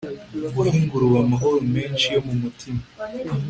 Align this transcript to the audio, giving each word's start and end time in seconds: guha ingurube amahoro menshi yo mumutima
guha 0.53 0.71
ingurube 0.79 1.17
amahoro 1.23 1.57
menshi 1.73 2.05
yo 2.13 2.21
mumutima 2.25 2.81